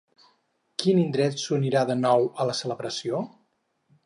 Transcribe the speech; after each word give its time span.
Quin 0.83 1.01
indret 1.01 1.37
s'unirà 1.43 1.83
de 1.91 1.99
nou 2.01 2.27
a 2.45 2.49
la 2.53 2.57
celebració? 2.65 3.23